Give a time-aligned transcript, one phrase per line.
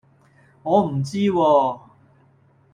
[0.63, 1.79] 我唔知喎